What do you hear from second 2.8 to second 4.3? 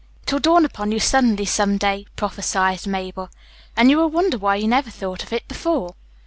Mabel, "and you will